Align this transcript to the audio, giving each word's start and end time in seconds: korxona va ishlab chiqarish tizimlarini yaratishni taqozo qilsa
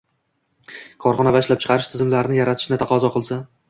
korxona 1.05 1.35
va 1.37 1.43
ishlab 1.45 1.63
chiqarish 1.67 1.93
tizimlarini 1.95 2.43
yaratishni 2.43 2.85
taqozo 2.85 3.17
qilsa 3.19 3.45